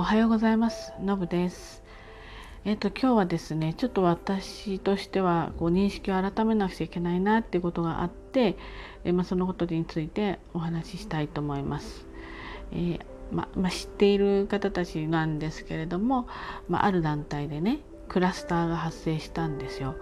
[0.00, 0.92] おはようございます。
[1.02, 1.82] のぶです。
[2.64, 8.56] えっ、と今日はですね、ちょっと私としてはこう認識を改めなくちゃいけないなっていうことがあって、
[9.02, 12.06] えまあ、そのことについてお話ししたいと思います。
[12.70, 13.00] えー、
[13.32, 16.28] ままあ、知っている方たちなんですけれども、
[16.68, 19.96] まあ、ある団体でね、クラスターが発生したんですよ。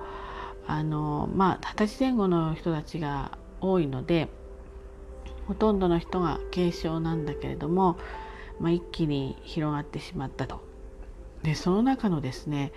[0.66, 4.28] あのまあ二十歳前後の人たちが多いので、
[5.46, 7.96] ほとんどの人が軽症なんだけれども、
[8.60, 10.64] まあ、一気に広がってしまったと。
[11.42, 12.72] でその中のですね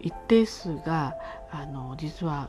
[0.00, 1.16] 一定数が
[1.52, 2.48] あの実は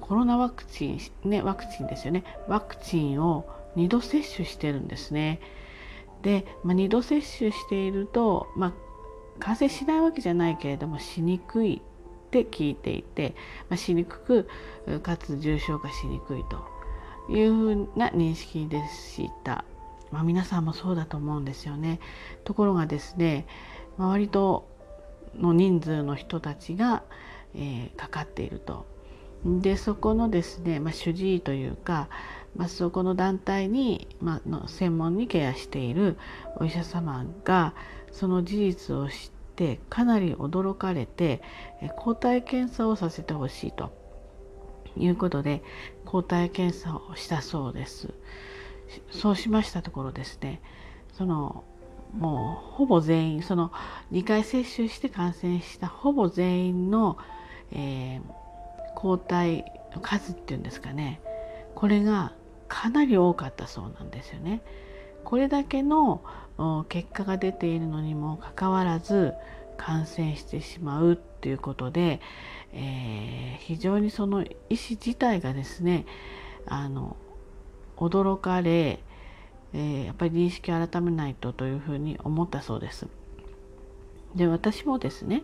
[0.00, 5.40] コロナワクチン、ね、ワクチンですよねワクチンを2度接種してるんですね。
[6.22, 8.72] で、まあ、2度接種していると、まあ、
[9.38, 11.80] 感染しないわけじゃないけれどもしにくい
[12.28, 13.34] って聞いていて、
[13.68, 14.20] まあ、しにく
[14.86, 19.64] くかつ重症化しにくいというふうな認識でした。
[20.10, 22.00] まあ、皆さんもそうだと思うんですよね。
[22.44, 23.46] ところがですね
[23.98, 24.68] 周りと
[25.36, 27.02] の人数の人たちが、
[27.54, 28.86] えー、かかっていると。
[29.44, 32.08] でそこのですね、まあ、主治医というか、
[32.56, 36.16] まあ、そこの団体に、まあの専門にケアしている
[36.56, 37.74] お医者様が
[38.10, 39.16] その事実を知っ
[39.54, 41.40] てかなり驚かれて
[41.96, 43.92] 抗体検査をさせてほしいと
[44.96, 45.62] いうことで
[46.04, 48.12] 抗体検査をしたそうです。
[49.10, 50.60] そうしましたところですね
[51.12, 51.64] その
[52.16, 53.70] もうほぼ全員その
[54.12, 57.18] 2回接種して感染したほぼ全員の、
[57.72, 58.22] えー、
[58.94, 59.64] 抗体
[59.94, 61.20] の数っていうんですかね
[61.74, 62.32] これが
[62.68, 64.62] かなり多かったそうなんですよね。
[65.24, 66.22] これだけの
[66.88, 69.34] 結果が出ているのにもかかわらず
[69.76, 72.20] 感染してしまうっていうことで、
[72.72, 76.06] えー、非常にその医師自体がですね
[76.66, 77.16] あの
[77.98, 79.00] 驚かれ、
[79.72, 83.06] えー、やっぱり認識を改めないとというふうに思ったそうです。
[84.34, 85.42] で私もですね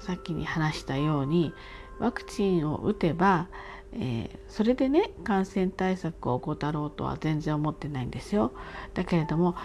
[0.00, 1.52] さっきに話したように
[1.98, 3.48] ワクチンを打てば、
[3.92, 8.52] えー、それでね感染対策を怠ろうとは全然思ってないんですよ。
[8.94, 9.56] だけれども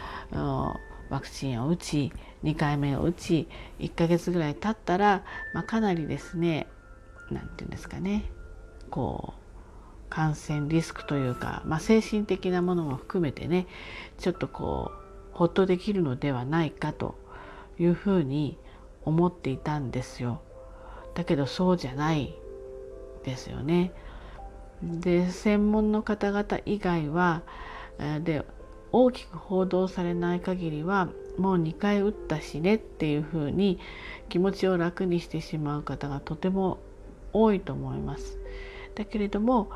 [1.09, 2.11] ワクチンを打ち
[2.43, 3.47] 2回目を打ち
[3.79, 5.23] 1ヶ月ぐらい経ったら、
[5.53, 6.67] まあ、かなりですね
[7.31, 8.29] 何て言うんですかね
[8.89, 9.46] こう
[10.09, 13.67] 感染リスクというか、まあ、精神的なものも含めてね
[14.17, 17.15] ちょっとこうほっとできるのではないかと
[17.79, 18.57] いうふうに
[19.03, 20.41] 思っていたんですよ。
[21.13, 22.35] だけどそうじゃない
[23.23, 23.91] ですよね。
[24.81, 27.43] で専門の方々以外は
[28.23, 28.45] で
[28.91, 33.79] 大きく報道されない限りはもう2回打ったしねっていうふうに
[34.29, 36.79] 気持ちを楽にしてしまう方がとても
[37.33, 38.39] 多いと思います。
[38.95, 39.69] だけれども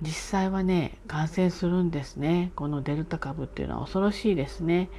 [0.00, 4.90] 実際はね感染するんですねこのデルタ株っていうのは恐ろしいですね。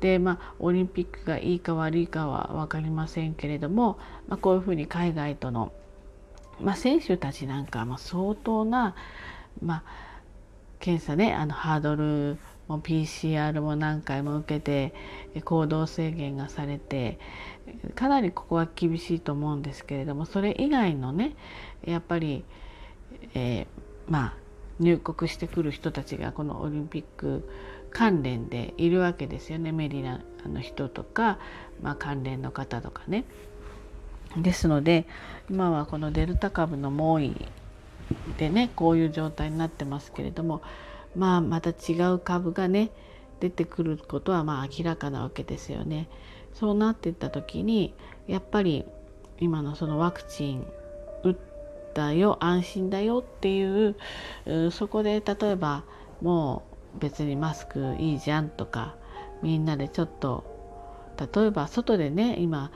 [0.00, 5.72] でまあオリンピックがいいか悪いかは分かりませんけれども、まあ、こういうふうに海外との、
[6.60, 8.94] まあ、選手たちなんかも相当な、
[9.62, 9.82] まあ、
[10.78, 12.38] 検査ねあのハードル
[12.68, 14.94] も PCR も何回も受けて
[15.42, 17.18] 行動制限がされて
[17.94, 21.34] かなりここは厳しいと思うんですけれどもそれ以外のね
[21.82, 22.44] やっぱり、
[23.34, 23.73] えー
[24.08, 24.34] まあ
[24.80, 27.48] 入国してくる人たちがこのオリンピック
[27.90, 31.38] 関連でいるわけですよねメディナの人とか、
[31.80, 33.24] まあ、関連の方とかね。
[34.36, 35.06] ですので
[35.48, 37.36] 今はこのデルタ株の猛威
[38.36, 40.60] でねこういう状態になってますけれども
[41.14, 42.90] まあまた違う株がね
[43.38, 46.08] 出てくることはまあ明らかなわけですよね。
[46.52, 47.94] そうなっていった時に
[48.26, 48.84] やっぱり
[49.40, 50.66] 今のそのワクチン
[51.94, 53.96] だよ安心だよっていう
[54.70, 55.84] そこで例えば
[56.20, 56.62] も
[56.96, 58.96] う別にマスクいいじゃんとか
[59.42, 60.44] みんなでちょっと
[61.34, 62.72] 例えば外でね今、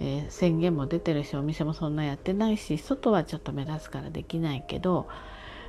[0.00, 5.08] えー、宣言も出てるしお店もそんなやってないし外はちょっと目立つからできないけど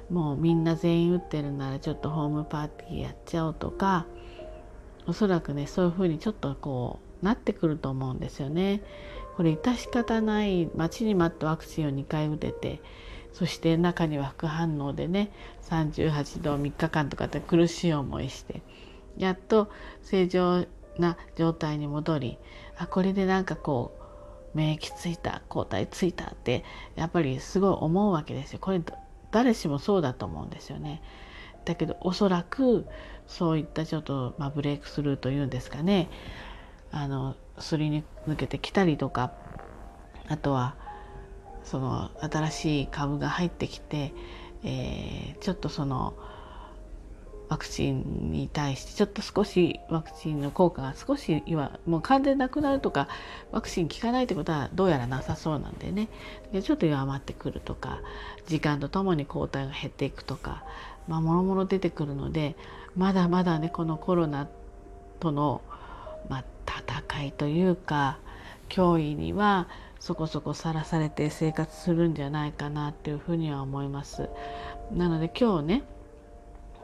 [0.10, 4.06] もうみんな全員打ってるならちょっとホームパーティーやっちゃおうとか
[5.08, 8.82] おそらくねそういうふうにちょっとこうなってくると思うんですよね。
[9.36, 12.82] これ致し方ない待ちに待ったワクチンを2回打てて
[13.34, 15.32] そして中には副反応でね
[15.64, 18.62] 38度3日間とかって苦しい思いして
[19.18, 19.70] やっと
[20.02, 20.66] 正常
[20.98, 22.38] な状態に戻り
[22.78, 23.98] あこれでなんかこ
[24.54, 26.64] う免疫ついた抗体ついたって
[26.96, 28.60] やっぱりすごい思うわけですよ。
[28.60, 28.82] これ
[29.32, 31.02] 誰しもそうだと思うんですよね。
[31.66, 32.88] だけどおそらく
[33.28, 36.10] そういったちょっと、まあ、ブレイクスルーというんですかね
[36.92, 39.32] あのすり抜けてきたりとか
[40.28, 40.76] あとは
[41.64, 44.14] その新しい株が入ってきて、
[44.64, 46.14] えー、ちょっとその
[47.48, 53.08] ワクチンに対してちょっと少しワクチンの効果が少しはもう完全なくなるとか
[53.52, 56.10] ワクチン効かないってことはどうやらなさそうなんでね。
[56.62, 58.02] ちょっと弱まってくるとか
[58.48, 60.64] 時間とともに抗体が減っていくとか
[61.08, 62.56] まあもろもろ出てくるので
[62.96, 64.48] まだまだねこのコロナ
[65.20, 65.62] との、
[66.30, 68.20] まあ、戦いというか
[68.70, 69.68] 脅威には
[70.00, 74.30] そこそこさらされて生活するんじゃないかなっていうふうには思います。
[74.92, 75.84] なので今日ね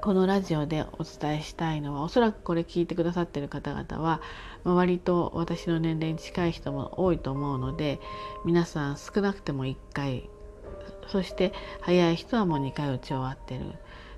[0.02, 4.20] このラジオでお伝えしたいのはおそらくこれ聞いてくださってる方々は、
[4.64, 8.00] まあ、割と私の年齢に近い人も多いと思うので
[8.44, 10.28] 皆さん少なくても1回
[11.08, 13.62] そして早い人はもう2回打ち終わってる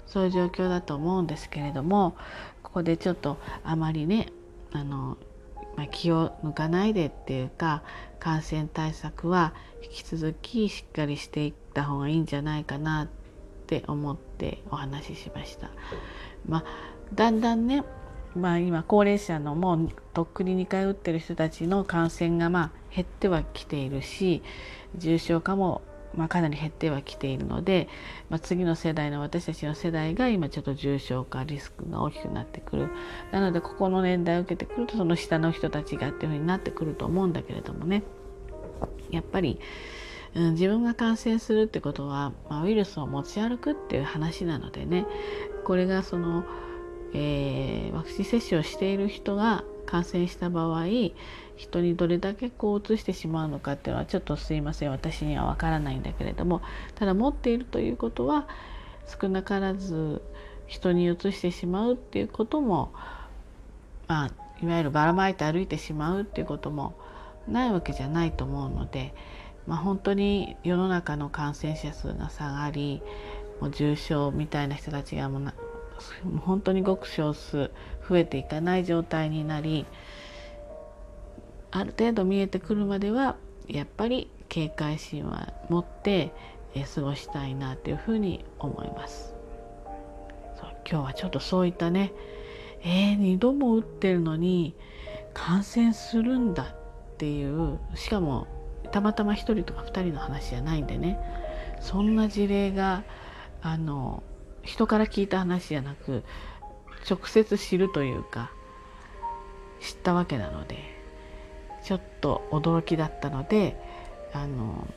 [0.05, 2.15] そういう状況だと思うんですけれども
[2.61, 4.27] ここでちょっとあまりね
[4.71, 5.17] あの、
[5.75, 7.83] まあ、気を抜かないでっていうか
[8.19, 13.07] 感染対策は引き続きしっかりしていった方がいいんじゃないかなっ
[13.67, 15.69] て思ってお話ししました。
[16.47, 16.63] まあ、
[17.13, 17.83] だんだんね、
[18.35, 24.43] まあ、今高齢者のもうとっくに2回打ってる人たちの感染がまあ減ってはきているし
[24.95, 25.81] 重症化も
[26.15, 27.87] まあ、かなり減ってはきているので、
[28.29, 32.89] まあ、次の世代の私たちの世代が今ちょっと重症化リスクが大きくなってくる。
[33.31, 38.03] なのでここの年代を受けてくるとその下の人たちがっていうふうになってくると思うんだけれどもね。
[39.11, 39.59] やっぱり
[40.35, 45.05] うん、自分が感染するってことは、まあ、ウイルスを持ち歩くっていう話なのでね。
[45.63, 46.43] これがその、
[47.13, 50.85] えー、ワクチン接種をしている人が感染した場合
[51.55, 54.91] 人にどれだけこう移してしまうのかっていうのはちょっとすいません。
[54.91, 56.61] 私にはわからないんだけれども。
[56.95, 58.47] ただ持っているということは
[59.21, 60.21] 少なからず
[60.67, 62.91] 人に移してしまうっていうことも
[64.07, 64.31] まあ
[64.63, 66.95] いわゆるばらまいて歩いてしまうっていうことも
[67.47, 69.13] ないわけじゃないと思うので
[69.67, 73.01] まあ、本当に世の中の感染者数が下がり
[73.61, 75.53] もう重症みたいな人たちがもうな
[76.45, 77.71] 本当にごく少数
[78.07, 79.85] 増えていかない状態になり
[81.71, 83.35] ある程度見えてくるまでは
[83.67, 86.31] やっぱり警戒心は持って
[86.95, 89.33] 過ごしたいなというふうに思います。
[90.89, 92.13] 今日はちょっとそういったね
[92.85, 94.75] えー、2度も打ってるのに
[95.33, 98.47] 感染するんだっていうしかも
[98.91, 101.17] たまたま1人とか2人の話じゃないんでね
[101.79, 103.03] そんな事例が
[103.61, 104.21] あの
[104.63, 106.23] 人から聞いた話じゃなく
[107.09, 108.51] 直接知るというか
[109.81, 110.77] 知ったわけなので
[111.83, 113.77] ちょっと驚きだったので
[114.33, 114.87] あの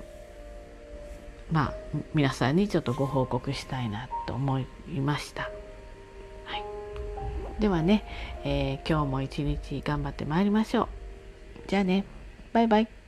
[1.50, 1.74] まあ
[2.14, 4.66] 皆さんにちょっとご報告したいなと思い
[5.00, 5.42] ました。
[6.44, 8.04] はい、ではね、
[8.44, 10.88] えー、今日も一日頑張ってまいりましょう。
[11.68, 12.04] じゃあね
[12.52, 13.05] バイバイ。